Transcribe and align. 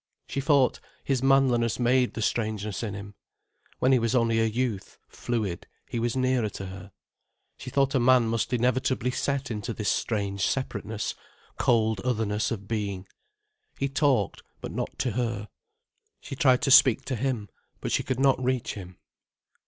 She 0.27 0.41
thought 0.41 0.79
his 1.03 1.21
manliness 1.21 1.77
made 1.79 2.15
the 2.15 2.23
strangeness 2.23 2.81
in 2.81 2.95
him. 2.95 3.13
When 3.77 3.91
he 3.91 3.99
was 3.99 4.15
only 4.15 4.39
a 4.39 4.45
youth, 4.45 4.97
fluid, 5.07 5.67
he 5.87 5.99
was 5.99 6.15
nearer 6.17 6.49
to 6.49 6.65
her. 6.65 6.91
She 7.55 7.69
thought 7.69 7.93
a 7.93 7.99
man 7.99 8.25
must 8.27 8.51
inevitably 8.51 9.11
set 9.11 9.51
into 9.51 9.73
this 9.75 9.89
strange 9.89 10.43
separateness, 10.47 11.13
cold 11.59 11.99
otherness 12.03 12.49
of 12.49 12.67
being. 12.67 13.07
He 13.77 13.89
talked, 13.89 14.41
but 14.59 14.71
not 14.71 14.97
to 14.97 15.11
her. 15.11 15.49
She 16.19 16.35
tried 16.35 16.63
to 16.63 16.71
speak 16.71 17.05
to 17.05 17.15
him, 17.15 17.49
but 17.79 17.91
she 17.91 18.01
could 18.01 18.19
not 18.19 18.43
reach 18.43 18.73
him. 18.73 18.97